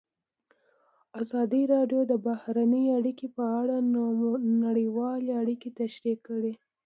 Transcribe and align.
ازادي 1.21 1.63
راډیو 1.73 2.01
د 2.11 2.13
بهرنۍ 2.27 2.85
اړیکې 2.97 3.27
په 3.35 3.43
اړه 3.59 3.75
نړیوالې 4.65 5.31
اړیکې 5.41 5.69
تشریح 5.81 6.17
کړي. 6.27 6.53